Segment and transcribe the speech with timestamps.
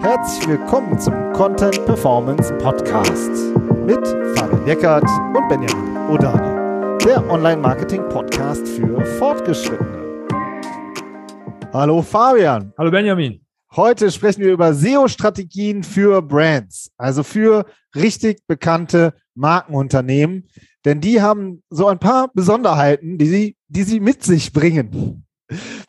[0.00, 3.30] Herzlich willkommen zum Content Performance Podcast
[3.86, 4.04] mit
[4.36, 10.26] Fabian Eckert und Benjamin Odani, der Online-Marketing-Podcast für Fortgeschrittene.
[11.72, 12.72] Hallo Fabian.
[12.76, 13.44] Hallo Benjamin.
[13.76, 20.48] Heute sprechen wir über SEO-Strategien für Brands, also für richtig bekannte Markenunternehmen,
[20.84, 25.26] denn die haben so ein paar Besonderheiten, die sie, die sie mit sich bringen.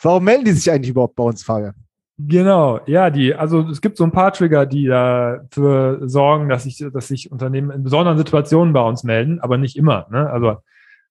[0.01, 1.73] Warum melden die sich eigentlich überhaupt bei uns, Fabian?
[2.19, 6.85] Genau, ja, die, also es gibt so ein paar Trigger, die dafür sorgen, dass sich,
[6.93, 10.05] dass sich Unternehmen in besonderen Situationen bei uns melden, aber nicht immer.
[10.11, 10.29] Ne?
[10.29, 10.57] Also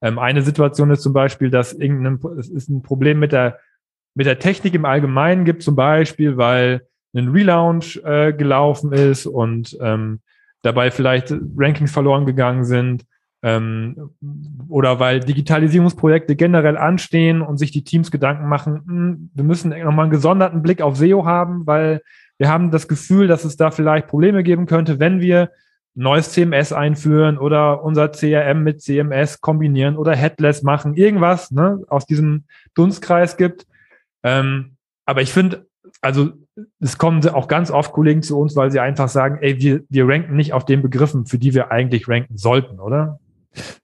[0.00, 3.58] ähm, eine Situation ist zum Beispiel, dass irgendein, es ist ein Problem mit der,
[4.14, 9.76] mit der Technik im Allgemeinen gibt, zum Beispiel, weil ein Relaunch äh, gelaufen ist und
[9.80, 10.20] ähm,
[10.62, 13.04] dabei vielleicht Rankings verloren gegangen sind
[13.42, 14.10] ähm,
[14.68, 19.70] oder weil Digitalisierungsprojekte generell anstehen und sich die Teams Gedanken machen, mh, hm, wir müssen
[19.70, 22.02] nochmal einen gesonderten Blick auf SEO haben, weil
[22.38, 25.50] wir haben das Gefühl, dass es da vielleicht Probleme geben könnte, wenn wir
[25.94, 32.06] neues CMS einführen oder unser CRM mit CMS kombinieren oder Headless machen, irgendwas ne, aus
[32.06, 33.66] diesem Dunstkreis gibt.
[34.22, 35.66] Ähm, aber ich finde,
[36.00, 36.30] also
[36.80, 40.08] es kommen auch ganz oft Kollegen zu uns, weil sie einfach sagen, ey, wir, wir
[40.08, 43.20] ranken nicht auf den Begriffen, für die wir eigentlich ranken sollten, oder?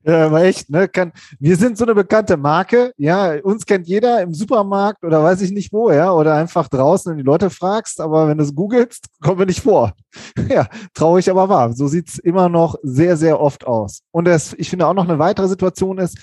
[0.03, 0.89] Ja, aber echt, ne?
[0.89, 5.43] Kann, wir sind so eine bekannte Marke, ja, uns kennt jeder im Supermarkt oder weiß
[5.43, 8.55] ich nicht wo, ja, oder einfach draußen, wenn die Leute fragst, aber wenn du es
[8.55, 9.93] googelst, kommen wir nicht vor.
[10.49, 11.73] ja, traurig, aber wahr.
[11.73, 14.03] So sieht's immer noch sehr, sehr oft aus.
[14.11, 16.19] Und das, ich finde auch noch eine weitere Situation ist,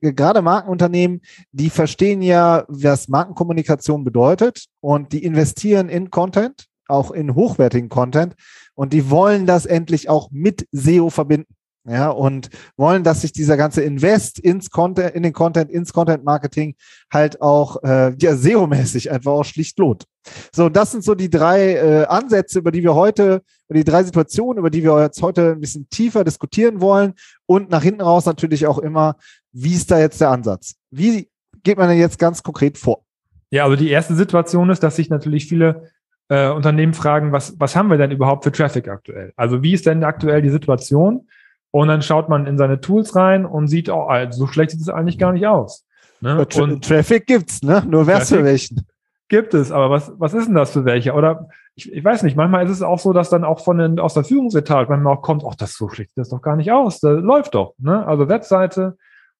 [0.00, 1.20] gerade Markenunternehmen,
[1.52, 8.34] die verstehen ja, was Markenkommunikation bedeutet und die investieren in Content, auch in hochwertigen Content
[8.74, 11.53] und die wollen das endlich auch mit SEO verbinden
[11.86, 16.24] ja, und wollen, dass sich dieser ganze Invest ins Content, in den Content, ins Content
[16.24, 16.76] Marketing
[17.12, 20.04] halt auch äh, ja, SEO-mäßig einfach auch schlicht lohnt.
[20.52, 24.02] So, das sind so die drei äh, Ansätze, über die wir heute, über die drei
[24.02, 27.12] Situationen, über die wir jetzt heute ein bisschen tiefer diskutieren wollen
[27.44, 29.16] und nach hinten raus natürlich auch immer,
[29.52, 30.76] wie ist da jetzt der Ansatz?
[30.90, 31.28] Wie
[31.62, 33.04] geht man denn jetzt ganz konkret vor?
[33.50, 35.90] Ja, also die erste Situation ist, dass sich natürlich viele
[36.28, 39.34] äh, Unternehmen fragen, was, was haben wir denn überhaupt für Traffic aktuell?
[39.36, 41.28] Also wie ist denn aktuell die Situation?
[41.74, 44.80] Und dann schaut man in seine Tools rein und sieht, oh, also so schlecht sieht
[44.80, 45.84] es eigentlich gar nicht aus.
[46.20, 46.46] Ne?
[46.46, 47.82] Tra und Traffic gibt's, ne?
[47.88, 48.86] Nur wer für welchen.
[49.28, 51.14] Gibt es, aber was, was ist denn das für welche?
[51.14, 53.98] Oder ich, ich weiß nicht, manchmal ist es auch so, dass dann auch von den,
[53.98, 56.70] aus der Führungsetage manchmal auch kommt, ach, das so schlecht sieht das doch gar nicht
[56.70, 57.00] aus.
[57.00, 57.74] Das läuft doch.
[57.78, 58.06] Ne?
[58.06, 58.96] Also Webseite,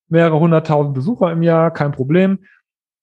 [0.09, 2.41] mehrere hunderttausend Besucher im Jahr, kein Problem.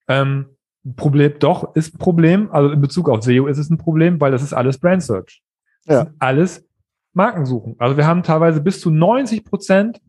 [0.10, 0.58] Ähm,
[0.98, 2.52] Problem doch, ist ein Problem.
[2.52, 5.42] Also in Bezug auf SEO ist es ein Problem, weil das ist alles Brand Search.
[5.86, 6.08] Ja.
[6.20, 6.66] alles
[7.14, 7.76] Marken suchen.
[7.80, 10.02] Also wir haben teilweise bis zu 90 Prozent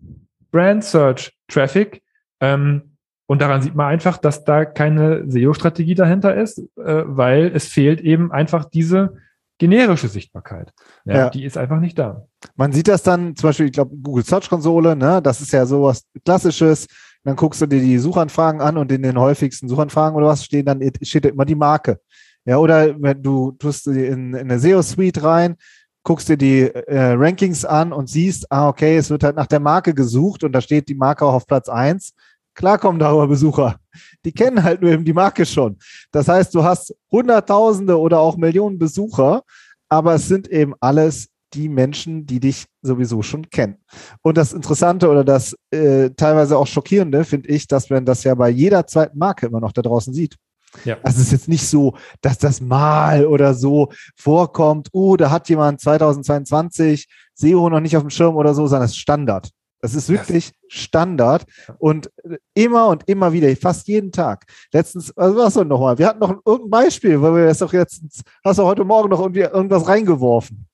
[0.50, 2.02] Brand Search Traffic.
[2.40, 2.96] Ähm,
[3.26, 8.00] und daran sieht man einfach, dass da keine SEO-Strategie dahinter ist, äh, weil es fehlt
[8.00, 9.16] eben einfach diese
[9.58, 10.72] generische Sichtbarkeit.
[11.04, 12.26] Ja, ja, Die ist einfach nicht da.
[12.56, 15.22] Man sieht das dann zum Beispiel, ich glaube, Google Search Konsole, ne?
[15.22, 16.88] das ist ja sowas Klassisches.
[17.24, 20.66] Dann guckst du dir die Suchanfragen an und in den häufigsten Suchanfragen oder was stehen
[20.66, 22.00] dann steht da immer die Marke.
[22.44, 25.54] Ja, oder wenn du tust in, in eine SEO-Suite rein,
[26.02, 29.60] guckst dir die äh, Rankings an und siehst, ah, okay, es wird halt nach der
[29.60, 32.12] Marke gesucht und da steht die Marke auch auf Platz eins.
[32.54, 33.76] Klar kommen darüber Besucher.
[34.24, 35.78] Die kennen halt nur eben die Marke schon.
[36.10, 39.42] Das heißt, du hast Hunderttausende oder auch Millionen Besucher,
[39.88, 43.76] aber es sind eben alles die Menschen, die dich sowieso schon kennen.
[44.22, 48.34] Und das Interessante oder das äh, teilweise auch Schockierende finde ich, dass man das ja
[48.34, 50.36] bei jeder zweiten Marke immer noch da draußen sieht.
[50.84, 50.96] Ja.
[51.02, 55.48] Also es ist jetzt nicht so, dass das mal oder so vorkommt, oh, da hat
[55.48, 59.50] jemand 2022 SEO noch nicht auf dem Schirm oder so, sondern es ist Standard.
[59.80, 61.44] Das ist wirklich Standard
[61.78, 62.08] und
[62.54, 64.44] immer und immer wieder, fast jeden Tag.
[64.72, 65.98] Letztens, also was denn nochmal?
[65.98, 69.20] Wir hatten noch irgendein Beispiel, weil wir das doch jetzt, hast du heute Morgen noch
[69.20, 70.68] irgendwie irgendwas reingeworfen.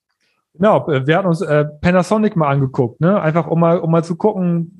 [0.52, 3.18] Genau, wir hatten uns äh, Panasonic mal angeguckt, ne?
[3.20, 4.76] Einfach um mal, um mal zu gucken,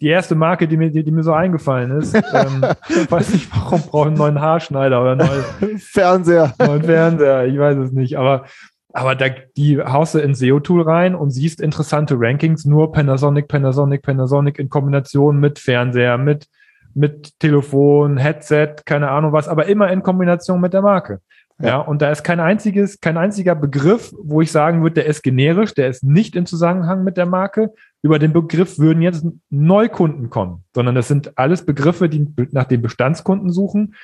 [0.00, 2.14] die erste Marke, die mir, die, die mir so eingefallen ist.
[2.14, 2.62] ähm,
[3.10, 6.52] weiß nicht, warum brauche einen neuen Haarschneider oder einen neuen Fernseher.
[6.58, 8.18] Neuen Fernseher, ich weiß es nicht.
[8.18, 8.44] Aber,
[8.92, 9.26] aber da,
[9.56, 14.68] die haust du ins SEO-Tool rein und siehst interessante Rankings, nur Panasonic, Panasonic, Panasonic in
[14.68, 16.46] Kombination mit Fernseher, mit,
[16.94, 21.20] mit Telefon, Headset, keine Ahnung was, aber immer in Kombination mit der Marke.
[21.58, 21.68] Ja.
[21.68, 25.22] ja, und da ist kein einziges, kein einziger Begriff, wo ich sagen würde, der ist
[25.22, 27.70] generisch, der ist nicht im Zusammenhang mit der Marke.
[28.06, 32.80] Über den Begriff würden jetzt Neukunden kommen, sondern das sind alles Begriffe, die nach den
[32.80, 33.96] Bestandskunden suchen.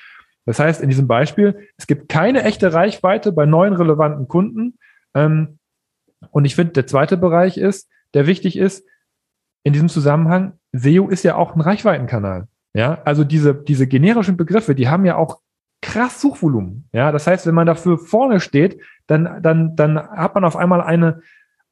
[0.44, 4.76] Das heißt, in diesem Beispiel, es gibt keine echte Reichweite bei neuen relevanten Kunden.
[5.14, 5.60] Ähm,
[6.32, 8.84] und ich finde, der zweite Bereich ist, der wichtig ist,
[9.62, 12.48] in diesem Zusammenhang, SEO ist ja auch ein Reichweitenkanal.
[12.74, 15.38] Ja, also diese, diese generischen Begriffe, die haben ja auch
[15.80, 16.88] krass Suchvolumen.
[16.92, 20.80] Ja, das heißt, wenn man dafür vorne steht, dann, dann, dann hat man auf einmal
[20.80, 21.22] eine,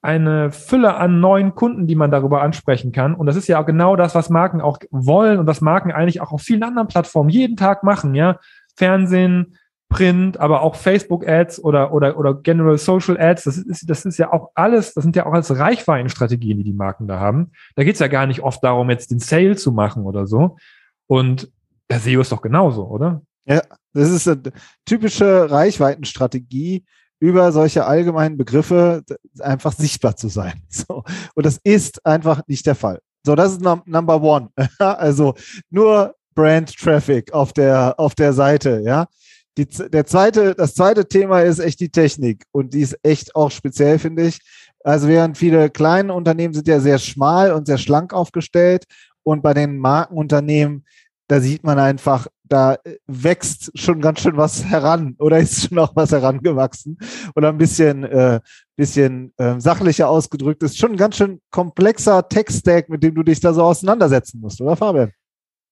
[0.02, 3.14] eine Fülle an neuen Kunden, die man darüber ansprechen kann.
[3.14, 6.20] Und das ist ja auch genau das, was Marken auch wollen und was Marken eigentlich
[6.20, 8.38] auch auf vielen anderen Plattformen jeden Tag machen, ja.
[8.76, 9.58] Fernsehen,
[9.90, 14.32] Print, aber auch Facebook-Ads oder, oder, oder General Social Ads, das ist, das ist ja
[14.32, 17.50] auch alles, das sind ja auch alles Reichweitenstrategien, die die Marken da haben.
[17.74, 20.56] Da geht's ja gar nicht oft darum, jetzt den Sale zu machen oder so.
[21.08, 21.50] Und
[21.90, 23.22] der SEO ist doch genauso, oder?
[23.46, 23.62] Ja,
[23.92, 24.40] das ist eine
[24.86, 26.84] typische Reichweitenstrategie,
[27.20, 29.04] über solche allgemeinen Begriffe
[29.38, 30.54] einfach sichtbar zu sein.
[30.70, 31.04] So.
[31.34, 33.00] Und das ist einfach nicht der Fall.
[33.24, 34.48] So, das ist Number One.
[34.78, 35.34] also
[35.68, 39.06] nur Brand Traffic auf der, auf der Seite, ja.
[39.58, 43.50] Die, der zweite, das zweite Thema ist echt die Technik und die ist echt auch
[43.50, 44.38] speziell, finde ich.
[44.82, 48.84] Also während viele kleine Unternehmen sind ja sehr schmal und sehr schlank aufgestellt
[49.22, 50.86] und bei den Markenunternehmen,
[51.26, 55.94] da sieht man einfach, da wächst schon ganz schön was heran oder ist schon auch
[55.94, 56.98] was herangewachsen
[57.36, 58.40] oder ein bisschen, äh,
[58.76, 63.40] bisschen äh, sachlicher ausgedrückt ist schon ein ganz schön komplexer Tech-Stack, mit dem du dich
[63.40, 65.12] da so auseinandersetzen musst, oder Fabian?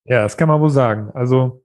[0.04, 1.10] Ja, das kann man wohl sagen.
[1.14, 1.62] Also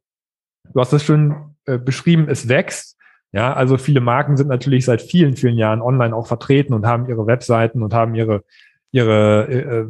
[0.73, 2.97] du hast es schon äh, beschrieben, es wächst.
[3.31, 7.07] Ja, also viele Marken sind natürlich seit vielen, vielen Jahren online auch vertreten und haben
[7.07, 8.43] ihre Webseiten und haben ihre
[8.91, 9.85] ihre äh, äh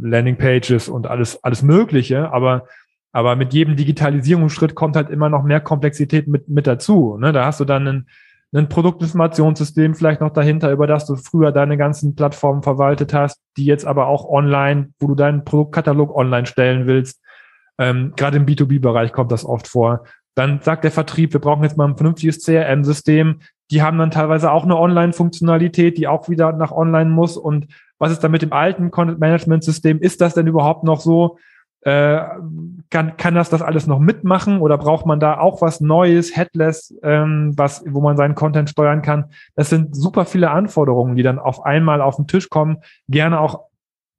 [0.00, 2.66] Landingpages und alles alles Mögliche, aber
[3.12, 7.16] aber mit jedem Digitalisierungsschritt kommt halt immer noch mehr Komplexität mit, mit dazu.
[7.18, 7.32] Ne?
[7.32, 8.06] Da hast du dann ein,
[8.54, 13.64] ein Produktinformationssystem vielleicht noch dahinter, über das du früher deine ganzen Plattformen verwaltet hast, die
[13.64, 17.22] jetzt aber auch online, wo du deinen Produktkatalog online stellen willst.
[17.78, 20.04] Ähm, Gerade im B2B-Bereich kommt das oft vor.
[20.34, 23.40] Dann sagt der Vertrieb, wir brauchen jetzt mal ein vernünftiges CRM-System.
[23.70, 27.36] Die haben dann teilweise auch eine Online-Funktionalität, die auch wieder nach online muss.
[27.36, 27.66] Und
[27.98, 29.98] was ist da mit dem alten Content-Management-System?
[29.98, 31.38] Ist das denn überhaupt noch so?
[31.82, 32.20] Äh,
[32.90, 36.94] kann, kann das das alles noch mitmachen oder braucht man da auch was Neues, Headless,
[37.02, 39.26] ähm, was, wo man seinen Content steuern kann?
[39.54, 42.78] Das sind super viele Anforderungen, die dann auf einmal auf den Tisch kommen.
[43.08, 43.66] Gerne auch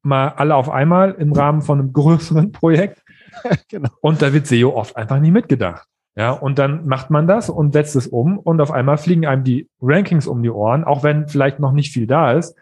[0.04, 3.04] mal alle auf einmal im Rahmen von einem größeren Projekt.
[3.70, 3.90] genau.
[4.02, 5.86] Und da wird SEO oft einfach nie mitgedacht.
[6.16, 9.44] Ja, und dann macht man das und setzt es um und auf einmal fliegen einem
[9.44, 12.58] die Rankings um die Ohren, auch wenn vielleicht noch nicht viel da ist,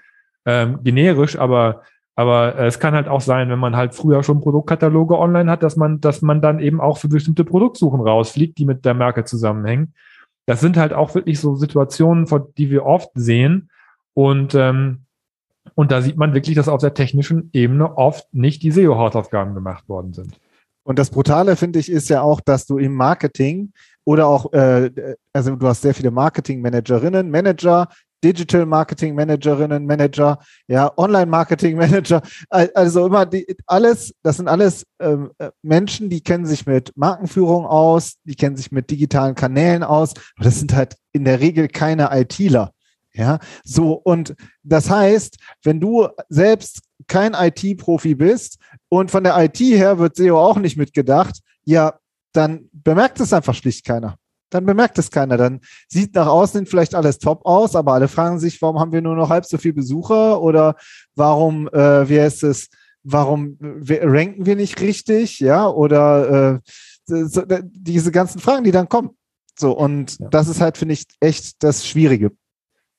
[0.45, 1.81] ähm, generisch, aber
[2.17, 5.61] aber äh, es kann halt auch sein, wenn man halt früher schon Produktkataloge online hat,
[5.61, 9.23] dass man, dass man dann eben auch für bestimmte Produktsuchen rausfliegt, die mit der Marke
[9.23, 9.93] zusammenhängen.
[10.47, 12.25] Das sind halt auch wirklich so Situationen,
[12.57, 13.69] die wir oft sehen.
[14.15, 15.03] Und, ähm,
[15.75, 19.87] und da sieht man wirklich, dass auf der technischen Ebene oft nicht die SEO-Hausaufgaben gemacht
[19.87, 20.39] worden sind.
[20.83, 23.73] Und das Brutale, finde ich, ist ja auch, dass du im Marketing
[24.05, 24.89] oder auch, äh,
[25.33, 27.89] also du hast sehr viele Marketing-Managerinnen, Manager,
[28.23, 34.85] Digital Marketing Managerinnen, Manager, ja, Online Marketing Manager, also immer die, alles, das sind alles
[34.99, 39.83] ähm, äh, Menschen, die kennen sich mit Markenführung aus, die kennen sich mit digitalen Kanälen
[39.83, 42.71] aus, aber das sind halt in der Regel keine ITler.
[43.13, 48.59] Ja, so und das heißt, wenn du selbst kein IT-Profi bist
[48.89, 51.97] und von der IT her wird SEO auch nicht mitgedacht, ja,
[52.33, 54.17] dann bemerkt es einfach schlicht keiner
[54.49, 55.37] dann bemerkt es keiner.
[55.37, 59.01] Dann sieht nach außen vielleicht alles top aus, aber alle fragen sich, warum haben wir
[59.01, 60.75] nur noch halb so viel Besucher oder
[61.15, 62.69] warum, äh, wie heißt es,
[63.03, 66.59] warum ranken wir nicht richtig, ja, oder äh,
[67.05, 69.11] so, diese ganzen Fragen, die dann kommen.
[69.57, 70.27] So, und ja.
[70.29, 72.31] das ist halt, finde ich, echt das Schwierige.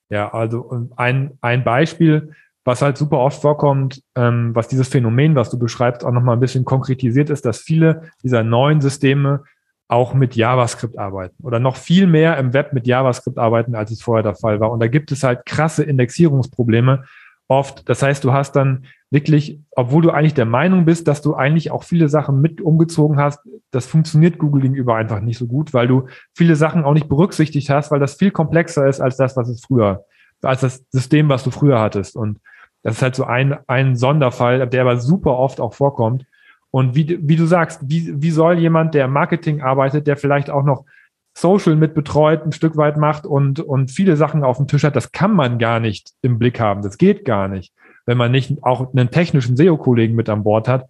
[0.09, 2.33] Ja, also ein, ein Beispiel,
[2.65, 6.39] was halt super oft vorkommt, ähm, was dieses Phänomen, was du beschreibst, auch nochmal ein
[6.39, 9.43] bisschen konkretisiert ist, dass viele dieser neuen Systeme
[9.89, 14.01] auch mit JavaScript arbeiten oder noch viel mehr im Web mit JavaScript arbeiten, als es
[14.01, 14.71] vorher der Fall war.
[14.71, 17.05] Und da gibt es halt krasse Indexierungsprobleme
[17.47, 17.89] oft.
[17.89, 21.71] Das heißt, du hast dann wirklich, obwohl du eigentlich der Meinung bist, dass du eigentlich
[21.71, 23.39] auch viele Sachen mit umgezogen hast,
[23.71, 27.71] das funktioniert Google gegenüber einfach nicht so gut, weil du viele Sachen auch nicht berücksichtigt
[27.71, 30.05] hast, weil das viel komplexer ist als das, was es früher,
[30.43, 32.15] als das System, was du früher hattest.
[32.15, 32.39] Und
[32.83, 36.25] das ist halt so ein, ein Sonderfall, der aber super oft auch vorkommt.
[36.71, 40.63] Und wie, wie du sagst, wie, wie soll jemand, der Marketing arbeitet, der vielleicht auch
[40.63, 40.85] noch
[41.33, 44.95] Social mit betreut, ein Stück weit macht und, und viele Sachen auf dem Tisch hat,
[44.95, 46.81] das kann man gar nicht im Blick haben.
[46.81, 47.73] Das geht gar nicht,
[48.05, 50.85] wenn man nicht auch einen technischen SEO-Kollegen mit an Bord hat.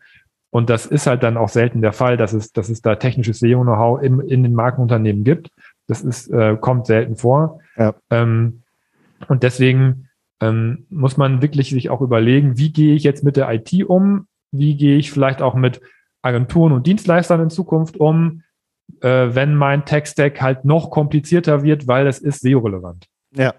[0.52, 3.40] Und das ist halt dann auch selten der Fall, dass es, dass es da technisches
[3.40, 5.50] SEO-Know-how in, in den Markenunternehmen gibt.
[5.88, 7.60] Das ist, äh, kommt selten vor.
[7.78, 7.94] Ja.
[8.10, 8.64] Ähm,
[9.28, 10.10] und deswegen
[10.42, 14.28] ähm, muss man wirklich sich auch überlegen, wie gehe ich jetzt mit der IT um?
[14.52, 15.82] Wie gehe ich vielleicht auch mit
[16.22, 18.44] Agenturen und Dienstleistern in Zukunft um,
[19.02, 23.06] äh, wenn mein Tech-Stack halt noch komplizierter wird, weil es ist SEO-relevant.
[23.36, 23.54] Ja.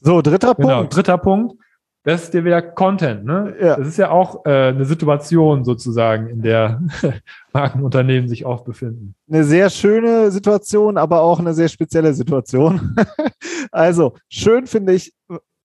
[0.00, 0.96] So, dritter genau, Punkt.
[0.96, 1.54] Dritter Punkt.
[2.02, 3.54] das ist dir wieder Content, ne?
[3.60, 3.76] Ja.
[3.76, 6.82] Das ist ja auch äh, eine Situation sozusagen, in der
[7.52, 9.14] Markenunternehmen sich oft befinden.
[9.30, 12.96] Eine sehr schöne Situation, aber auch eine sehr spezielle Situation.
[13.70, 15.14] also, schön finde ich,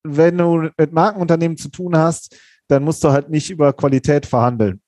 [0.04, 4.82] wenn du mit Markenunternehmen zu tun hast, dann musst du halt nicht über Qualität verhandeln.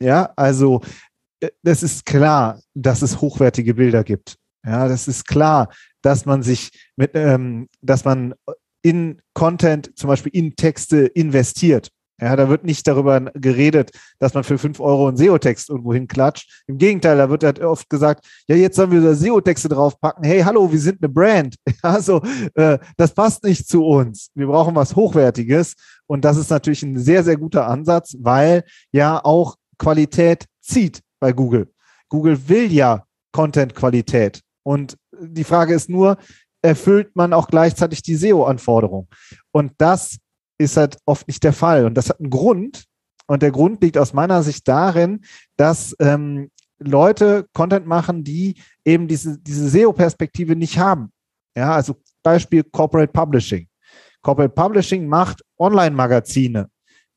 [0.00, 0.80] Ja, also
[1.62, 4.36] das ist klar, dass es hochwertige Bilder gibt.
[4.64, 5.68] Ja, das ist klar,
[6.02, 8.34] dass man sich mit, ähm, dass man
[8.82, 11.90] in Content, zum Beispiel in Texte investiert.
[12.20, 13.90] Ja, da wird nicht darüber geredet,
[14.20, 16.62] dass man für fünf Euro einen SEO-Text irgendwo hinklatscht.
[16.68, 20.22] Im Gegenteil, da wird halt oft gesagt, ja, jetzt sollen wir da SEO-Texte draufpacken.
[20.24, 21.56] Hey, hallo, wir sind eine Brand.
[21.82, 22.22] Also,
[22.54, 24.30] äh, das passt nicht zu uns.
[24.34, 25.74] Wir brauchen was Hochwertiges.
[26.06, 31.32] Und das ist natürlich ein sehr, sehr guter Ansatz, weil ja auch Qualität zieht bei
[31.32, 31.68] Google.
[32.08, 34.40] Google will ja Content-Qualität.
[34.62, 36.16] Und die Frage ist nur,
[36.62, 39.08] erfüllt man auch gleichzeitig die SEO-Anforderung?
[39.52, 40.16] Und das
[40.58, 41.84] ist halt oft nicht der Fall.
[41.84, 42.84] Und das hat einen Grund.
[43.26, 45.24] Und der Grund liegt aus meiner Sicht darin,
[45.56, 51.10] dass ähm, Leute Content machen, die eben diese, diese SEO-Perspektive nicht haben.
[51.56, 53.68] Ja, also Beispiel Corporate Publishing.
[54.22, 56.68] Corporate Publishing macht Online-Magazine.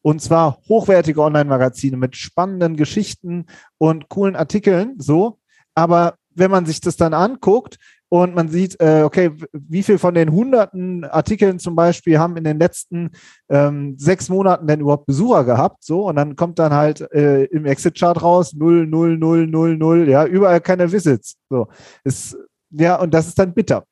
[0.01, 5.39] Und zwar hochwertige Online-Magazine mit spannenden Geschichten und coolen Artikeln, so.
[5.75, 7.77] Aber wenn man sich das dann anguckt
[8.09, 12.43] und man sieht, äh, okay, wie viel von den hunderten Artikeln zum Beispiel haben in
[12.43, 13.11] den letzten
[13.49, 17.65] ähm, sechs Monaten denn überhaupt Besucher gehabt, so, und dann kommt dann halt äh, im
[17.65, 21.67] Exit-Chart raus 0, 0, 0, 0, 0, ja, überall keine Visits, so.
[22.03, 22.37] Ist,
[22.69, 23.83] ja, und das ist dann bitter.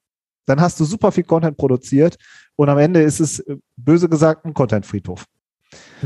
[0.46, 2.18] Dann hast du super viel Content produziert
[2.56, 5.26] und am Ende ist es, äh, böse gesagt, ein Content-Friedhof.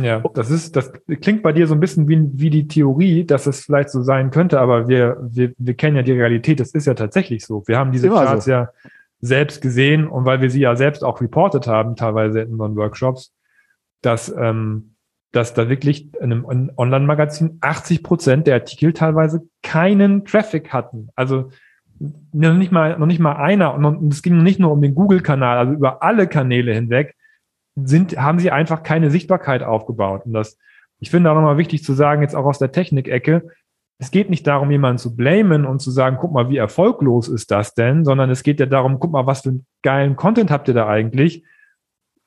[0.01, 3.47] Ja, das ist, das klingt bei dir so ein bisschen wie, wie die Theorie, dass
[3.47, 6.85] es vielleicht so sein könnte, aber wir, wir, wir kennen ja die Realität, das ist
[6.87, 7.63] ja tatsächlich so.
[7.67, 8.51] Wir haben diese Immer Charts so.
[8.51, 8.69] ja
[9.21, 13.33] selbst gesehen und weil wir sie ja selbst auch reported haben, teilweise in unseren Workshops,
[14.01, 14.95] dass, ähm,
[15.31, 21.09] dass da wirklich in einem On- Online-Magazin 80 Prozent der Artikel teilweise keinen Traffic hatten.
[21.15, 21.51] Also
[22.31, 23.73] noch nicht mal, noch nicht mal einer.
[23.73, 27.15] Und und es ging nicht nur um den Google-Kanal, also über alle Kanäle hinweg
[27.85, 30.25] sind, haben sie einfach keine Sichtbarkeit aufgebaut.
[30.25, 30.57] Und das,
[30.99, 33.49] ich finde auch nochmal wichtig zu sagen, jetzt auch aus der Technikecke,
[34.01, 37.51] es geht nicht darum, jemanden zu blamen und zu sagen, guck mal, wie erfolglos ist
[37.51, 40.69] das denn, sondern es geht ja darum, guck mal, was für einen geilen Content habt
[40.69, 41.43] ihr da eigentlich?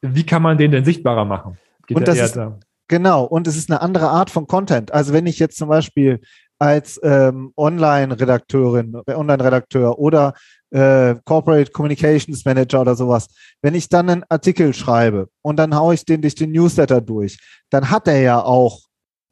[0.02, 1.56] Wie kann man den denn sichtbarer machen?
[1.86, 2.40] Geht Und ja das ist-.
[2.88, 4.92] Genau, und es ist eine andere Art von Content.
[4.92, 6.20] Also wenn ich jetzt zum Beispiel
[6.62, 10.32] als ähm, Online-Redakteurin, äh, Online-Redakteur oder
[10.70, 13.26] äh, Corporate Communications Manager oder sowas,
[13.62, 17.36] wenn ich dann einen Artikel schreibe und dann haue ich den durch den Newsletter durch,
[17.70, 18.78] dann hat er ja auch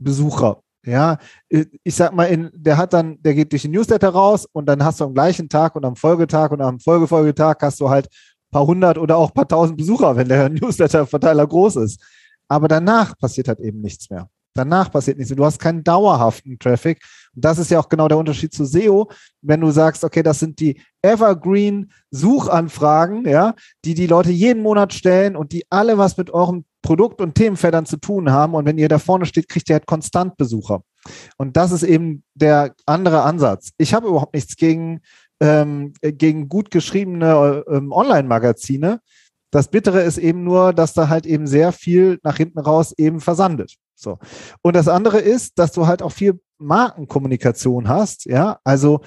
[0.00, 0.60] Besucher.
[0.84, 1.18] Ja,
[1.48, 4.66] Äh, ich sag mal, in, der hat dann, der geht durch den Newsletter raus und
[4.66, 8.06] dann hast du am gleichen Tag und am Folgetag und am Folgefolgetag hast du halt
[8.06, 12.02] ein paar hundert oder auch ein paar tausend Besucher, wenn der Newsletter-Verteiler groß ist.
[12.48, 14.28] Aber danach passiert halt eben nichts mehr.
[14.54, 15.34] Danach passiert nichts.
[15.34, 17.00] Du hast keinen dauerhaften Traffic.
[17.34, 19.10] Und das ist ja auch genau der Unterschied zu SEO.
[19.42, 23.54] Wenn du sagst, okay, das sind die Evergreen Suchanfragen, ja,
[23.84, 27.86] die die Leute jeden Monat stellen und die alle was mit eurem Produkt- und Themenfeldern
[27.86, 28.54] zu tun haben.
[28.54, 30.82] Und wenn ihr da vorne steht, kriegt ihr halt konstant Besucher.
[31.36, 33.70] Und das ist eben der andere Ansatz.
[33.78, 35.00] Ich habe überhaupt nichts gegen,
[35.40, 39.00] ähm, gegen gut geschriebene ähm, Online-Magazine.
[39.50, 43.20] Das Bittere ist eben nur, dass da halt eben sehr viel nach hinten raus eben
[43.20, 43.76] versandet.
[44.00, 44.18] So.
[44.62, 48.26] Und das andere ist, dass du halt auch viel Markenkommunikation hast.
[48.26, 49.00] Ja, also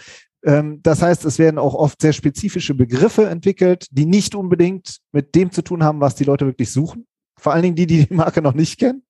[0.44, 5.36] ähm, das heißt, es werden auch oft sehr spezifische Begriffe entwickelt, die nicht unbedingt mit
[5.36, 7.06] dem zu tun haben, was die Leute wirklich suchen.
[7.40, 9.04] Vor allen Dingen die, die die Marke noch nicht kennen.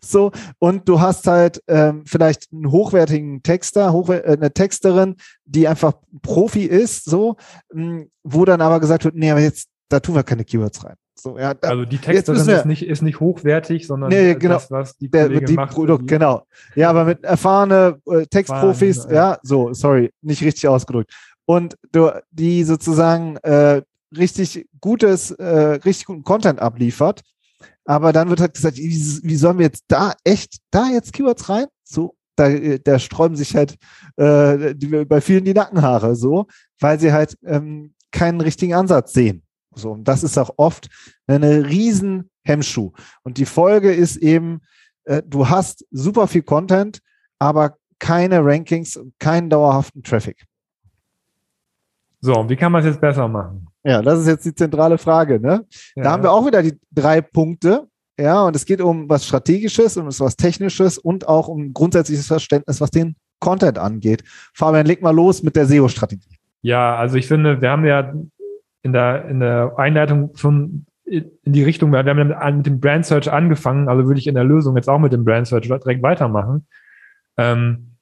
[0.00, 5.66] So, und du hast halt ähm, vielleicht einen hochwertigen Texter, hochwer äh, eine Texterin, die
[5.66, 7.36] einfach Profi ist, so,
[7.72, 10.96] mh, wo dann aber gesagt wird, nee, aber jetzt, da tun wir keine Keywords rein.
[11.18, 14.34] So, ja, da, Also die Texterin müssen wir- ist nicht, ist nicht hochwertig, sondern Nee,
[14.34, 14.54] genau.
[14.54, 15.72] das, was die der, Kollegin die macht.
[15.74, 16.42] Produkt, genau.
[16.74, 21.12] Ja, aber mit erfahrene äh, Textprofis, Erfahren, ja, so, sorry, nicht richtig ausgedrückt.
[21.46, 23.80] Und du, die sozusagen äh,
[24.16, 25.44] richtig gutes, äh,
[25.84, 27.22] richtig guten Content abliefert.
[27.86, 31.48] Aber dann wird halt gesagt, wie, wie sollen wir jetzt da echt, da jetzt Keywords
[31.48, 31.66] rein?
[31.84, 33.76] So, da, äh, da sträuben sich halt
[34.16, 36.46] äh, die, bei vielen die Nackenhaare so,
[36.80, 39.42] weil sie halt ähm, keinen richtigen Ansatz sehen.
[39.76, 40.88] So, und das ist auch oft
[41.26, 42.92] eine riesen Hemmschuh.
[43.22, 44.60] Und die Folge ist eben,
[45.04, 47.00] äh, du hast super viel Content,
[47.38, 50.44] aber keine Rankings, und keinen dauerhaften Traffic.
[52.20, 53.68] So, und wie kann man es jetzt besser machen?
[53.84, 55.38] Ja, das ist jetzt die zentrale Frage.
[55.38, 55.64] Ne?
[55.94, 56.02] Ja.
[56.02, 57.86] Da haben wir auch wieder die drei Punkte.
[58.18, 62.80] Ja, und es geht um was Strategisches, um was Technisches und auch um grundsätzliches Verständnis,
[62.80, 64.24] was den Content angeht.
[64.54, 66.38] Fabian, leg mal los mit der SEO-Strategie.
[66.62, 68.12] Ja, also ich finde, wir haben ja
[68.86, 73.30] in der, in der Einleitung schon in die Richtung, wir haben mit dem Brand Search
[73.30, 76.66] angefangen, also würde ich in der Lösung jetzt auch mit dem Brand Search direkt weitermachen.
[77.36, 77.96] Ähm,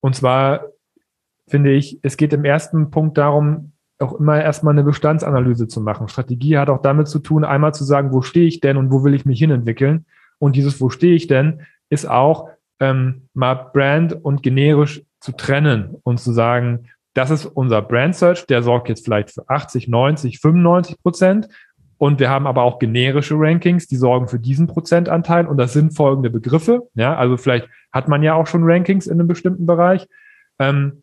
[0.00, 0.64] und zwar
[1.48, 6.08] finde ich, es geht im ersten Punkt darum, auch immer erstmal eine Bestandsanalyse zu machen.
[6.08, 9.04] Strategie hat auch damit zu tun, einmal zu sagen, wo stehe ich denn und wo
[9.04, 10.06] will ich mich hinentwickeln.
[10.38, 12.48] Und dieses, wo stehe ich denn, ist auch
[12.78, 18.46] ähm, mal Brand und generisch zu trennen und zu sagen, das ist unser Brand Search,
[18.46, 21.48] der sorgt jetzt vielleicht für 80, 90, 95 Prozent.
[21.98, 25.46] Und wir haben aber auch generische Rankings, die sorgen für diesen Prozentanteil.
[25.46, 26.88] Und das sind folgende Begriffe.
[26.94, 30.06] Ja, also vielleicht hat man ja auch schon Rankings in einem bestimmten Bereich.
[30.58, 31.02] Ähm,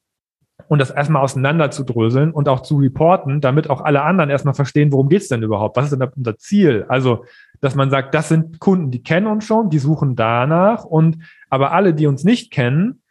[0.67, 4.55] und das erstmal auseinander zu dröseln und auch zu reporten, damit auch alle anderen erstmal
[4.55, 5.77] verstehen, worum geht's denn überhaupt?
[5.77, 6.85] Was ist denn unser Ziel?
[6.89, 7.25] Also,
[7.61, 11.71] dass man sagt, das sind Kunden, die kennen uns schon, die suchen danach und aber
[11.71, 13.01] alle, die uns nicht kennen,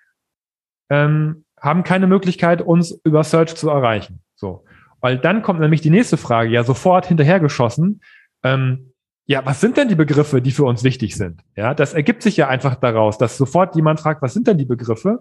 [0.90, 4.20] ähm, haben keine Möglichkeit, uns über Search zu erreichen.
[4.34, 4.64] So.
[5.00, 8.00] Weil dann kommt nämlich die nächste Frage, ja, sofort hinterhergeschossen.
[8.42, 8.92] Ähm,
[9.26, 11.42] ja, was sind denn die Begriffe, die für uns wichtig sind?
[11.56, 14.64] Ja, das ergibt sich ja einfach daraus, dass sofort jemand fragt, was sind denn die
[14.64, 15.20] Begriffe?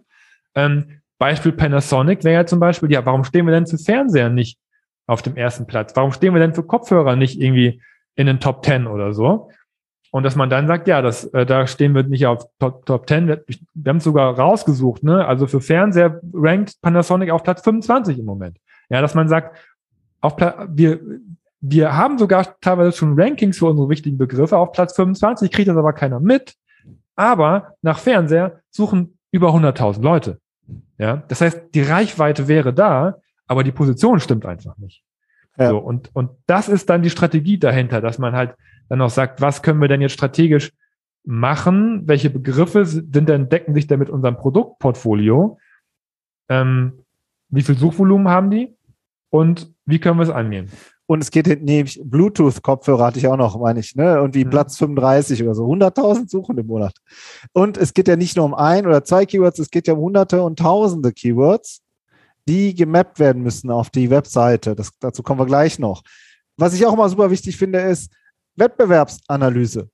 [0.53, 4.59] Ähm, Beispiel Panasonic wäre ja zum Beispiel, ja, warum stehen wir denn für Fernseher nicht
[5.07, 5.95] auf dem ersten Platz?
[5.95, 7.81] Warum stehen wir denn für Kopfhörer nicht irgendwie
[8.15, 9.49] in den Top 10 oder so?
[10.15, 13.05] Und dass man dann sagt, ja, das, äh, da stehen wir nicht auf Top, Top
[13.05, 13.27] 10.
[13.27, 13.43] Wir,
[13.73, 15.27] wir haben es sogar rausgesucht, ne?
[15.27, 18.57] Also für Fernseher rankt Panasonic auf Platz 25 im Moment.
[18.89, 19.57] Ja, dass man sagt,
[20.21, 21.01] auf Pla wir,
[21.59, 25.75] wir haben sogar teilweise schon Rankings für unsere wichtigen Begriffe auf Platz 25, kriegt das
[25.75, 26.55] aber keiner mit.
[27.17, 30.39] Aber nach Fernseher suchen über 100.000 Leute.
[30.97, 33.17] Ja, das heißt, die Reichweite wäre da,
[33.47, 35.03] aber die Position stimmt einfach nicht.
[35.57, 35.71] Ja.
[35.71, 38.55] So, und, und das ist dann die Strategie dahinter, dass man halt
[38.89, 40.71] dann auch sagt, was können wir denn jetzt strategisch
[41.23, 42.07] machen?
[42.07, 45.57] Welche Begriffe sind denn, decken sich denn mit unserem Produktportfolio?
[46.49, 47.05] Ähm,
[47.49, 48.75] wie viel Suchvolumen haben die?
[49.29, 50.71] Und wie können wir es angehen?
[51.07, 54.21] Und es geht nämlich Bluetooth-Kopfhörer hatte ich auch noch, meine ich, ne?
[54.21, 54.49] Und wie mhm.
[54.49, 55.65] Platz 35 oder so.
[55.65, 56.95] 100.000 Suchen im Monat.
[57.53, 59.99] Und es geht ja nicht nur um ein oder zwei Keywords, es geht ja um
[59.99, 61.81] hunderte und tausende Keywords,
[62.47, 64.75] die gemappt werden müssen auf die Webseite.
[64.75, 66.01] Das, dazu kommen wir gleich noch.
[66.57, 68.11] Was ich auch immer super wichtig finde, ist
[68.55, 69.89] Wettbewerbsanalyse.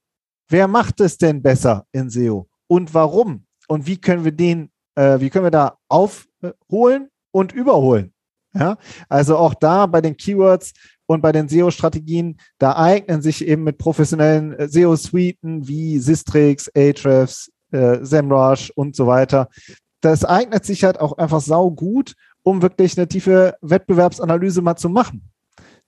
[0.48, 2.48] Wer macht es denn besser in SEO?
[2.66, 3.46] Und warum?
[3.68, 8.12] Und wie können wir den, äh, wie können wir da aufholen und überholen?
[8.54, 8.76] Ja,
[9.08, 10.74] also auch da bei den Keywords
[11.06, 17.50] und bei den SEO-Strategien, da eignen sich eben mit professionellen äh, SEO-Suiten wie Sistrix, Ahrefs,
[17.70, 19.48] äh, SEMrush und so weiter.
[20.02, 24.90] Das eignet sich halt auch einfach sau gut, um wirklich eine tiefe Wettbewerbsanalyse mal zu
[24.90, 25.31] machen.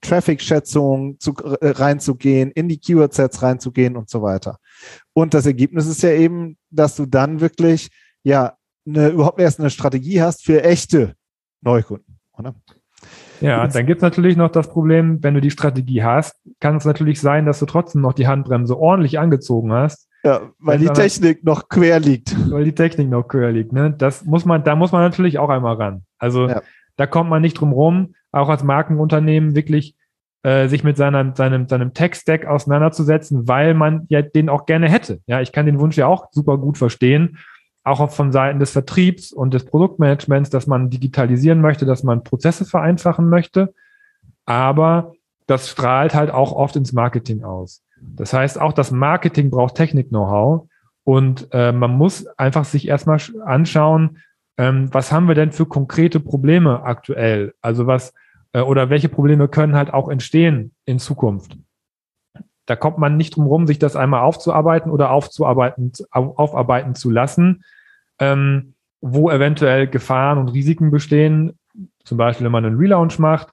[0.04, 4.58] Traffic-Schätzung zu, äh, reinzugehen, in die Keyword-Sets reinzugehen und so weiter.
[5.12, 7.90] Und das Ergebnis ist ja eben, dass du dann wirklich
[8.22, 11.14] ja eine, überhaupt erst eine Strategie hast für echte
[11.60, 12.54] Neukunden oder?
[13.40, 16.84] Ja, dann gibt es natürlich noch das Problem, wenn du die Strategie hast, kann es
[16.84, 20.08] natürlich sein, dass du trotzdem noch die Handbremse ordentlich angezogen hast.
[20.22, 22.34] Ja, weil die Technik noch quer liegt.
[22.50, 23.72] Weil die Technik noch quer liegt.
[23.74, 23.94] Ne?
[23.98, 26.04] Das muss man, da muss man natürlich auch einmal ran.
[26.18, 26.62] Also ja.
[26.96, 29.96] Da kommt man nicht drum rum, auch als Markenunternehmen wirklich
[30.42, 35.20] äh, sich mit seinem, seinem, seinem Tech-Stack auseinanderzusetzen, weil man ja den auch gerne hätte.
[35.26, 37.38] Ja, ich kann den Wunsch ja auch super gut verstehen
[37.84, 42.64] auch von Seiten des Vertriebs und des Produktmanagements, dass man digitalisieren möchte, dass man Prozesse
[42.64, 43.74] vereinfachen möchte.
[44.46, 45.12] Aber
[45.46, 47.82] das strahlt halt auch oft ins Marketing aus.
[48.00, 50.66] Das heißt, auch das Marketing braucht Technik-Know-how
[51.04, 54.18] und äh, man muss einfach sich erstmal anschauen,
[54.56, 57.54] ähm, was haben wir denn für konkrete Probleme aktuell?
[57.60, 58.14] Also was
[58.52, 61.56] äh, oder welche Probleme können halt auch entstehen in Zukunft?
[62.66, 67.62] Da kommt man nicht drum rum, sich das einmal aufzuarbeiten oder aufzuarbeiten, aufarbeiten zu lassen,
[68.18, 71.58] ähm, wo eventuell Gefahren und Risiken bestehen,
[72.04, 73.48] zum Beispiel wenn man einen Relaunch macht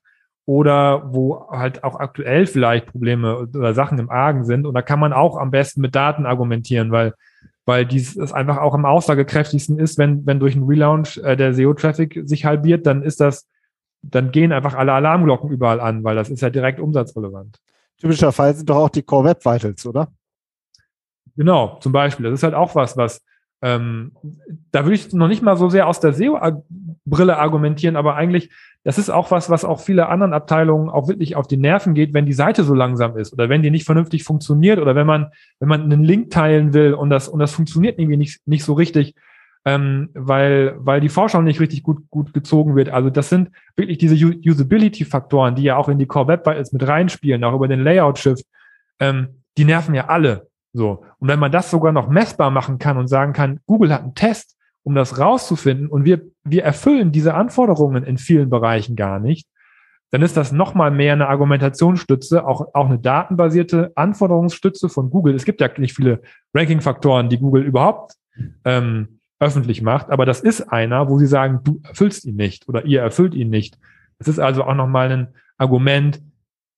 [0.46, 4.66] oder wo halt auch aktuell vielleicht Probleme oder Sachen im Argen sind.
[4.66, 7.14] Und da kann man auch am besten mit Daten argumentieren, weil
[7.65, 11.54] weil dies ist einfach auch am aussagekräftigsten ist, wenn, wenn durch einen Relaunch äh, der
[11.54, 13.47] SEO-Traffic sich halbiert, dann ist das,
[14.02, 17.60] dann gehen einfach alle Alarmglocken überall an, weil das ist ja direkt umsatzrelevant.
[17.97, 20.12] Typischer Fall sind doch auch die Core Web Vitals, oder?
[21.36, 22.26] Genau, zum Beispiel.
[22.26, 23.21] Das ist halt auch was, was
[23.62, 24.13] ähm,
[24.71, 28.50] da würde ich noch nicht mal so sehr aus der SEO-Brille argumentieren, aber eigentlich,
[28.84, 32.13] das ist auch was, was auch viele anderen Abteilungen auch wirklich auf die Nerven geht,
[32.15, 35.32] wenn die Seite so langsam ist oder wenn die nicht vernünftig funktioniert oder wenn man,
[35.60, 38.74] wenn man einen Link teilen will und das, und das funktioniert irgendwie nicht, nicht so
[38.74, 39.13] richtig,
[39.63, 42.89] ähm, weil, weil die Vorschau nicht richtig gut, gut gezogen wird.
[42.89, 46.88] Also das sind wirklich diese Usability-Faktoren, die ja auch in die Core Web Vitals mit
[46.88, 48.43] reinspielen, auch über den Layout-Shift,
[49.00, 50.47] ähm, die nerven ja alle.
[50.73, 51.03] So.
[51.19, 54.15] Und wenn man das sogar noch messbar machen kann und sagen kann, Google hat einen
[54.15, 59.47] Test, um das rauszufinden und wir, wir erfüllen diese Anforderungen in vielen Bereichen gar nicht,
[60.10, 65.36] dann ist das nochmal mehr eine Argumentationsstütze, auch, auch eine datenbasierte Anforderungsstütze von Google.
[65.36, 66.21] Es gibt ja nicht viele
[66.53, 68.15] Ranking-Faktoren, die Google überhaupt
[68.65, 72.86] ähm, öffentlich macht, aber das ist einer, wo sie sagen, du erfüllst ihn nicht oder
[72.86, 73.77] ihr erfüllt ihn nicht.
[74.19, 76.21] Es ist also auch nochmal ein Argument,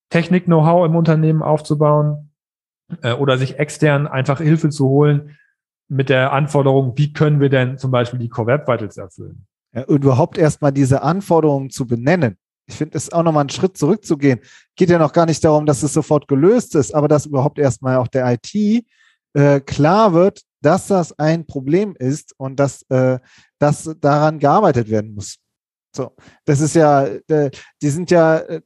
[0.09, 2.29] Technik-Know-how im Unternehmen aufzubauen
[3.01, 5.37] äh, oder sich extern einfach Hilfe zu holen
[5.87, 9.45] mit der Anforderung, wie können wir denn zum Beispiel die Core Web Vitals erfüllen?
[9.73, 12.37] Ja, und überhaupt erstmal diese Anforderungen zu benennen.
[12.65, 14.39] Ich finde es auch nochmal einen Schritt zurückzugehen.
[14.75, 17.97] Geht ja noch gar nicht darum, dass es sofort gelöst ist, aber dass überhaupt erstmal
[17.97, 18.85] auch der IT
[19.33, 23.19] äh, klar wird, dass das ein Problem ist und dass, äh,
[23.59, 25.37] dass daran gearbeitet werden muss.
[25.95, 26.11] So,
[26.45, 27.51] das ist ja, äh,
[27.81, 28.61] die sind ja, äh,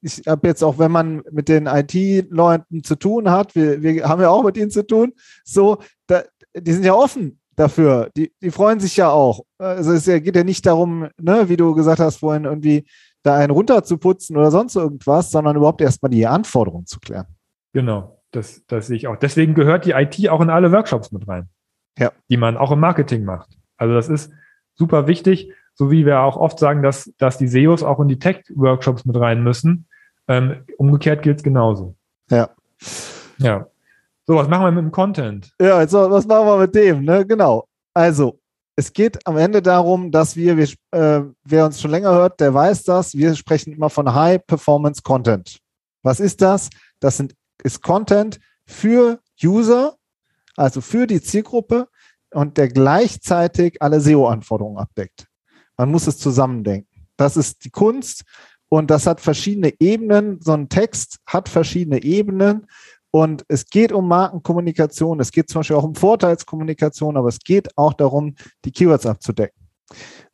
[0.00, 4.22] ich habe jetzt auch, wenn man mit den IT-Leuten zu tun hat, wir, wir haben
[4.22, 5.12] ja auch mit ihnen zu tun,
[5.44, 6.22] so, da,
[6.56, 8.08] die sind ja offen dafür.
[8.16, 9.44] Die, die freuen sich ja auch.
[9.58, 12.86] Also es geht ja nicht darum, ne, wie du gesagt hast vorhin, irgendwie
[13.22, 17.26] da einen runterzuputzen oder sonst irgendwas, sondern überhaupt erstmal die Anforderungen zu klären.
[17.74, 19.16] Genau, das, das sehe ich auch.
[19.16, 21.50] Deswegen gehört die IT auch in alle Workshops mit rein,
[21.98, 22.12] ja.
[22.30, 23.58] die man auch im Marketing macht.
[23.76, 24.32] Also das ist
[24.74, 28.18] super wichtig, so wie wir auch oft sagen, dass, dass die SEOs auch in die
[28.18, 29.86] Tech-Workshops mit rein müssen.
[30.28, 31.94] Ähm, umgekehrt gilt es genauso.
[32.30, 32.50] Ja.
[33.38, 33.66] Ja.
[34.26, 35.50] So, was machen wir mit dem Content?
[35.58, 37.02] Ja, also was machen wir mit dem?
[37.02, 37.24] Ne?
[37.24, 37.64] Genau.
[37.94, 38.38] Also,
[38.76, 42.52] es geht am Ende darum, dass wir, wir äh, wer uns schon länger hört, der
[42.52, 45.60] weiß das, wir sprechen immer von High Performance Content.
[46.02, 46.68] Was ist das?
[47.00, 49.94] Das sind, ist Content für User,
[50.58, 51.88] also für die Zielgruppe
[52.32, 55.29] und der gleichzeitig alle SEO-Anforderungen abdeckt.
[55.80, 57.06] Man muss es zusammendenken.
[57.16, 58.24] Das ist die Kunst
[58.68, 60.38] und das hat verschiedene Ebenen.
[60.42, 62.66] So ein Text hat verschiedene Ebenen
[63.10, 67.78] und es geht um Markenkommunikation, es geht zum Beispiel auch um Vorteilskommunikation, aber es geht
[67.78, 68.34] auch darum,
[68.66, 69.58] die Keywords abzudecken.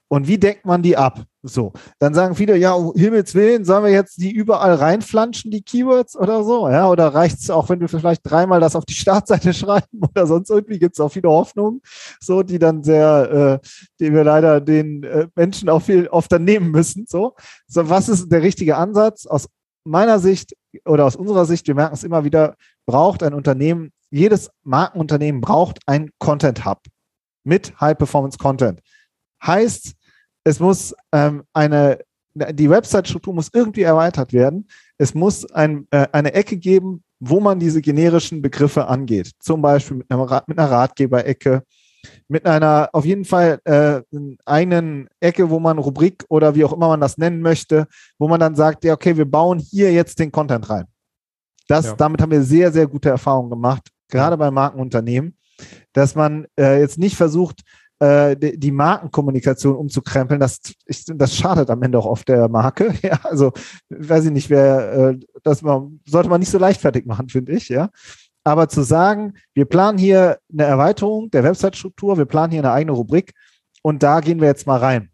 [0.09, 1.25] Und wie deckt man die ab?
[1.43, 5.63] So, dann sagen viele, ja, um Himmels Willen, sollen wir jetzt die überall reinflanschen, die
[5.63, 6.69] Keywords oder so?
[6.69, 10.27] Ja, oder reicht es auch, wenn wir vielleicht dreimal das auf die Startseite schreiben oder
[10.27, 11.83] sonst irgendwie gibt es auch viele Hoffnungen,
[12.21, 13.69] so, die dann sehr, äh,
[14.01, 17.07] die wir leider den äh, Menschen auch viel oft dann nehmen müssen.
[17.09, 17.35] So.
[17.67, 19.27] so, was ist der richtige Ansatz?
[19.27, 19.49] Aus
[19.85, 24.51] meiner Sicht oder aus unserer Sicht, wir merken es immer wieder, braucht ein Unternehmen, jedes
[24.63, 26.83] Markenunternehmen braucht ein Content Hub
[27.45, 28.81] mit High Performance Content.
[29.47, 29.95] Heißt,
[30.45, 31.99] es muss ähm, eine,
[32.35, 34.69] die Website-Struktur muss irgendwie erweitert werden.
[34.99, 39.33] Es muss ein, äh, eine Ecke geben, wo man diese generischen Begriffe angeht.
[39.41, 41.63] Zum Beispiel mit einer, mit einer Ratgeber-Ecke,
[42.29, 44.01] mit einer auf jeden Fall äh,
[44.45, 47.87] eigenen Ecke, wo man Rubrik oder wie auch immer man das nennen möchte,
[48.19, 50.85] wo man dann sagt, ja, okay, wir bauen hier jetzt den Content rein.
[51.69, 51.95] Das, ja.
[51.95, 55.37] damit haben wir sehr, sehr gute Erfahrungen gemacht, gerade bei Markenunternehmen,
[55.93, 57.63] dass man äh, jetzt nicht versucht,
[57.99, 62.95] äh, die, Markenkommunikation umzukrempeln, das, ich, das schadet am Ende auch oft der Marke.
[63.03, 63.53] Ja, also
[63.89, 67.69] weiß ich nicht, wer äh, das man, sollte man nicht so leichtfertig machen, finde ich,
[67.69, 67.91] ja.
[68.45, 72.93] Aber zu sagen, wir planen hier eine Erweiterung der Website-Struktur, wir planen hier eine eigene
[72.93, 73.33] Rubrik
[73.83, 75.11] und da gehen wir jetzt mal rein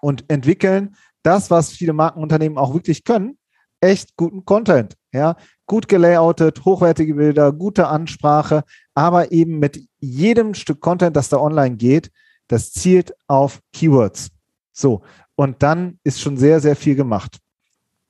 [0.00, 3.38] und entwickeln das, was viele Markenunternehmen auch wirklich können,
[3.80, 4.96] echt guten Content.
[5.12, 5.36] Ja,
[5.66, 8.64] gut gelayoutet, hochwertige Bilder, gute Ansprache,
[8.94, 12.10] aber eben mit jedem Stück Content, das da online geht,
[12.48, 14.30] das zielt auf Keywords.
[14.72, 15.02] So.
[15.36, 17.38] Und dann ist schon sehr, sehr viel gemacht.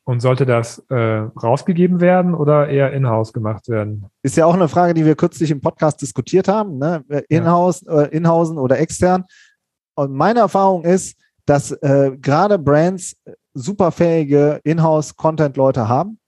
[0.07, 4.05] Und sollte das äh, rausgegeben werden oder eher in-house gemacht werden?
[4.23, 7.03] Ist ja auch eine Frage, die wir kürzlich im Podcast diskutiert haben, ne?
[7.31, 8.03] in-house, ja.
[8.03, 9.25] äh, in-hausen oder extern.
[9.95, 11.17] Und meine Erfahrung ist,
[11.47, 13.17] dass äh, gerade Brands
[13.55, 16.19] superfähige In-house-Content-Leute haben.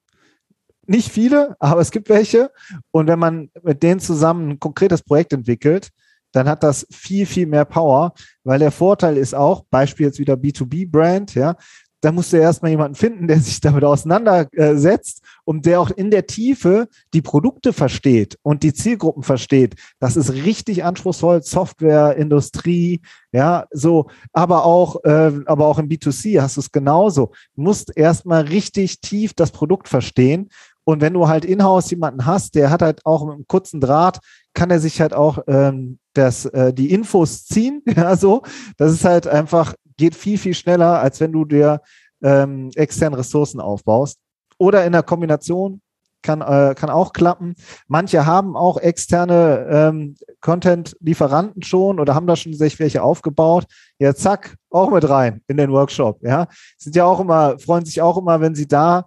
[0.87, 2.51] Nicht viele, aber es gibt welche.
[2.91, 5.91] Und wenn man mit denen zusammen ein konkretes Projekt entwickelt,
[6.33, 8.13] dann hat das viel, viel mehr Power,
[8.45, 11.57] weil der Vorteil ist auch, Beispiel jetzt wieder B2B-Brand, ja,
[12.03, 16.27] da musst du erstmal jemanden finden, der sich damit auseinandersetzt und der auch in der
[16.27, 19.75] Tiefe die Produkte versteht und die Zielgruppen versteht.
[19.99, 21.43] Das ist richtig anspruchsvoll.
[21.43, 23.01] Software, Industrie,
[23.33, 27.33] ja, so, aber auch, äh, aber auch im B2C hast du es genauso.
[27.55, 30.51] Du musst erstmal richtig tief das Produkt verstehen.
[30.89, 34.21] Und wenn du halt in-house jemanden hast, der hat halt auch mit einem kurzen Draht,
[34.55, 37.83] kann er sich halt auch ähm, das, äh, die Infos ziehen.
[37.97, 38.43] Ja, so.
[38.77, 41.81] Das ist halt einfach geht viel, viel schneller, als wenn du dir
[42.23, 44.19] ähm, externe Ressourcen aufbaust.
[44.59, 45.81] Oder in der Kombination
[46.23, 47.55] kann, äh, kann auch klappen.
[47.89, 53.67] Manche haben auch externe ähm, Content-Lieferanten schon oder haben da schon sich welche aufgebaut.
[53.99, 56.23] Ja, zack, auch mit rein in den Workshop.
[56.23, 56.47] Ja,
[56.79, 59.07] sind ja auch immer, freuen sich auch immer, wenn sie da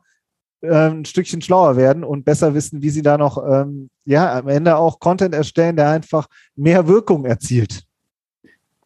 [0.62, 4.78] ein Stückchen schlauer werden und besser wissen, wie sie da noch, ähm, ja, am Ende
[4.78, 7.84] auch Content erstellen, der einfach mehr Wirkung erzielt.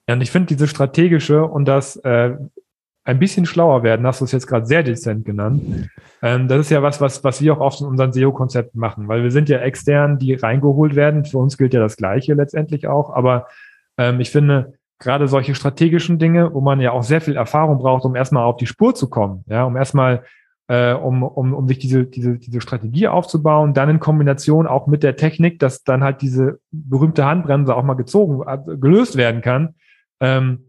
[0.08, 2.36] Ja, und ich finde diese strategische und das äh,
[3.06, 5.90] ein bisschen schlauer werden, hast du es jetzt gerade sehr dezent genannt.
[6.22, 9.24] Ähm, das ist ja was, was, was wir auch oft in unseren SEO-Konzepten machen, weil
[9.24, 11.26] wir sind ja extern, die reingeholt werden.
[11.26, 13.14] Für uns gilt ja das Gleiche letztendlich auch.
[13.14, 13.48] Aber
[13.98, 18.06] ähm, ich finde, gerade solche strategischen Dinge, wo man ja auch sehr viel Erfahrung braucht,
[18.06, 20.24] um erstmal auf die Spur zu kommen, ja, um erstmal
[20.74, 25.04] äh, um, um, um sich diese, diese, diese Strategie aufzubauen, dann in Kombination auch mit
[25.04, 29.76] der Technik, dass dann halt diese berühmte Handbremse auch mal gezogen, äh, gelöst werden kann.
[30.20, 30.66] Ähm,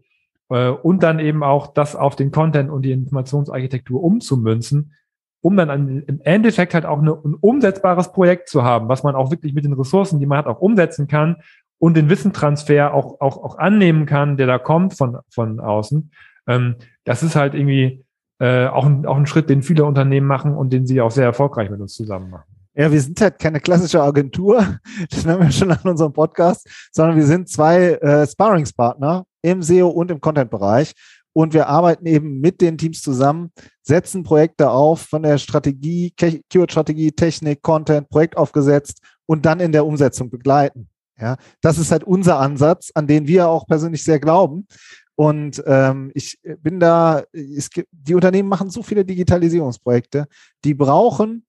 [0.51, 4.93] äh, und dann eben auch das auf den Content und die Informationsarchitektur umzumünzen,
[5.41, 9.15] um dann an, im Endeffekt halt auch eine, ein umsetzbares Projekt zu haben, was man
[9.15, 11.37] auch wirklich mit den Ressourcen, die man hat, auch umsetzen kann
[11.79, 16.11] und den Wissentransfer auch, auch, auch annehmen kann, der da kommt von, von außen.
[16.45, 18.04] Ähm, das ist halt irgendwie
[18.39, 21.25] äh, auch, ein, auch ein Schritt, den viele Unternehmen machen und den sie auch sehr
[21.25, 22.55] erfolgreich mit uns zusammen machen.
[22.77, 27.15] Ja, wir sind halt keine klassische Agentur, das haben wir schon an unserem Podcast, sondern
[27.15, 30.93] wir sind zwei äh, Sparringspartner im SEO und im Content-Bereich.
[31.37, 37.11] Und wir arbeiten eben mit den Teams zusammen, setzen Projekte auf von der Strategie, Keyword-Strategie,
[37.11, 40.87] Technik, Content, Projekt aufgesetzt und dann in der Umsetzung begleiten.
[41.19, 44.67] Ja, das ist halt unser Ansatz, an den wir auch persönlich sehr glauben.
[45.15, 50.27] Und ähm, ich bin da, es gibt, die Unternehmen machen so viele Digitalisierungsprojekte,
[50.63, 51.45] die brauchen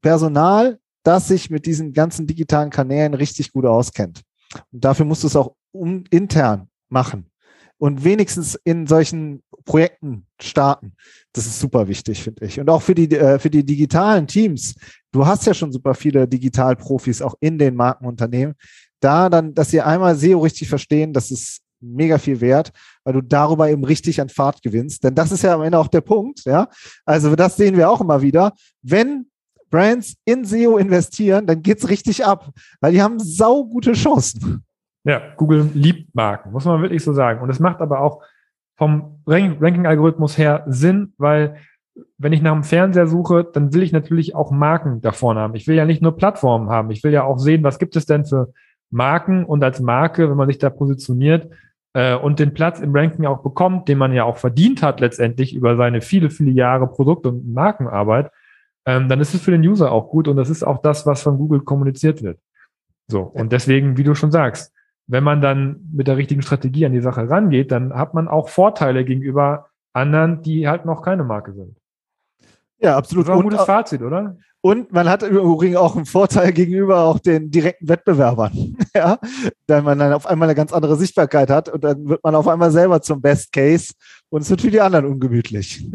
[0.00, 4.22] Personal, das sich mit diesen ganzen digitalen Kanälen richtig gut auskennt.
[4.72, 7.30] Und dafür musst du es auch um, intern machen
[7.78, 10.92] und wenigstens in solchen Projekten starten.
[11.32, 12.60] Das ist super wichtig, finde ich.
[12.60, 14.74] Und auch für die, äh, für die digitalen Teams.
[15.12, 18.54] Du hast ja schon super viele Digitalprofis auch in den Markenunternehmen.
[19.00, 22.72] Da dann, dass sie einmal SEO richtig verstehen, das ist mega viel wert,
[23.04, 25.04] weil du darüber eben richtig an Fahrt gewinnst.
[25.04, 26.68] Denn das ist ja am Ende auch der Punkt, ja.
[27.04, 28.52] Also das sehen wir auch immer wieder.
[28.82, 29.26] Wenn
[29.70, 34.64] Brands in SEO investieren, dann geht's richtig ab, weil die haben saugute Chancen.
[35.04, 37.40] Ja, Google liebt Marken, muss man wirklich so sagen.
[37.40, 38.22] Und es macht aber auch
[38.76, 41.56] vom Ranking-Algorithmus her Sinn, weil
[42.18, 45.54] wenn ich nach einem Fernseher suche, dann will ich natürlich auch Marken da vorne haben.
[45.54, 46.90] Ich will ja nicht nur Plattformen haben.
[46.90, 48.52] Ich will ja auch sehen, was gibt es denn für
[48.90, 51.50] Marken und als Marke, wenn man sich da positioniert
[51.94, 55.54] äh, und den Platz im Ranking auch bekommt, den man ja auch verdient hat letztendlich
[55.54, 58.30] über seine viele, viele Jahre Produkt- und Markenarbeit,
[58.86, 61.22] ähm, dann ist es für den User auch gut und das ist auch das, was
[61.22, 62.38] von Google kommuniziert wird.
[63.08, 63.22] So.
[63.22, 64.72] Und deswegen, wie du schon sagst,
[65.06, 68.48] wenn man dann mit der richtigen Strategie an die Sache rangeht, dann hat man auch
[68.48, 71.79] Vorteile gegenüber anderen, die halt noch keine Marke sind.
[72.80, 73.26] Ja, absolut.
[73.26, 74.36] Das war ein gutes Fazit, oder?
[74.62, 79.18] Und man hat im Übrigen auch einen Vorteil gegenüber auch den direkten Wettbewerbern, ja,
[79.66, 82.46] da man dann auf einmal eine ganz andere Sichtbarkeit hat und dann wird man auf
[82.46, 83.94] einmal selber zum Best Case
[84.28, 85.88] und es wird für die anderen ungemütlich.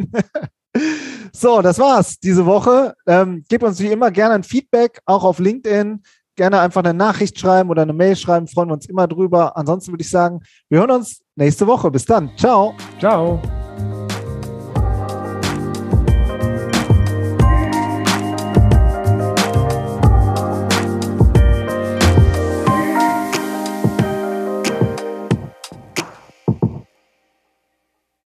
[1.31, 2.95] so, das war's diese Woche.
[3.05, 6.01] Ähm, gebt uns wie immer gerne ein Feedback, auch auf LinkedIn
[6.35, 9.55] gerne einfach eine Nachricht schreiben oder eine Mail schreiben, freuen wir uns immer drüber.
[9.55, 11.89] Ansonsten würde ich sagen, wir hören uns nächste Woche.
[11.91, 12.31] Bis dann.
[12.37, 12.73] Ciao.
[12.99, 13.41] Ciao.